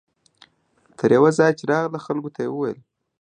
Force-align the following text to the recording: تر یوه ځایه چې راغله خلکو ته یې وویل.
تر 0.99 1.09
یوه 1.17 1.29
ځایه 1.37 1.57
چې 1.59 1.63
راغله 1.71 1.99
خلکو 2.05 2.29
ته 2.35 2.39
یې 2.43 2.49
وویل. 2.51 2.79